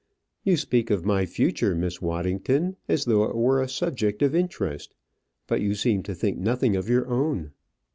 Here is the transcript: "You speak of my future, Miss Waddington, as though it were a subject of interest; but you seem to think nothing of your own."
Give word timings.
"You 0.43 0.57
speak 0.57 0.89
of 0.89 1.05
my 1.05 1.27
future, 1.27 1.75
Miss 1.75 2.01
Waddington, 2.01 2.75
as 2.89 3.05
though 3.05 3.23
it 3.25 3.35
were 3.35 3.61
a 3.61 3.69
subject 3.69 4.23
of 4.23 4.33
interest; 4.33 4.95
but 5.45 5.61
you 5.61 5.75
seem 5.75 6.01
to 6.01 6.15
think 6.15 6.39
nothing 6.39 6.75
of 6.75 6.89
your 6.89 7.07
own." 7.07 7.51